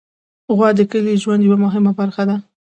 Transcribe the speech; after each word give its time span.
غوا 0.55 0.69
د 0.77 0.79
کلي 0.91 1.13
ژوند 1.23 1.41
یوه 1.47 1.57
مهمه 1.65 1.91
برخه 1.99 2.23
ده. 2.29 2.35